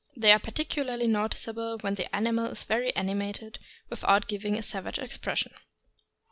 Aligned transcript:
They 0.17 0.31
are 0.31 0.39
particularly 0.39 1.05
noticeable 1.05 1.77
when 1.81 1.93
the 1.93 2.15
animal 2.15 2.47
is 2.47 2.63
very 2.63 2.91
animated, 2.95 3.59
without 3.91 4.27
giving 4.27 4.57
a 4.57 4.63
savage 4.63 4.97
expression. 4.97 5.53